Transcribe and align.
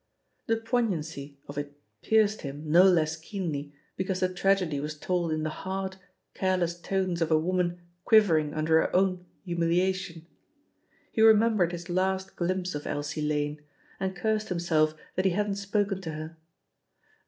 The 0.47 0.57
poignancy 0.57 1.37
of 1.47 1.59
it 1.59 1.79
pierced 2.01 2.41
him 2.41 2.63
no 2.65 2.81
less 2.81 3.15
keenly 3.15 3.71
because 3.95 4.21
the 4.21 4.29
trag 4.33 4.63
edy 4.63 4.79
was 4.79 4.97
told 4.97 5.31
in 5.31 5.43
the 5.43 5.51
hard, 5.61 5.97
careless 6.33 6.75
tones 6.79 7.21
of 7.21 7.29
a 7.29 7.37
woman 7.37 7.79
quivering 8.03 8.51
under 8.55 8.81
her 8.81 8.95
own 8.95 9.23
humiliation. 9.45 10.25
He 11.11 11.21
remembered 11.21 11.71
his 11.71 11.87
last 11.87 12.35
glimpse 12.35 12.73
of 12.73 12.87
Elsie 12.87 13.21
Lane, 13.21 13.61
and 13.99 14.15
cursed 14.15 14.49
himself 14.49 14.95
that 15.15 15.25
he 15.25 15.31
hadn't 15.33 15.57
spoken 15.57 16.01
to 16.01 16.11
her. 16.13 16.37